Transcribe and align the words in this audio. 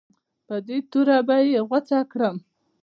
په 0.47 0.55
دې 0.67 0.77
توره 0.91 1.19
به 1.27 1.37
یې 1.49 1.59
غوڅه 1.67 1.99
کړم. 2.11 2.35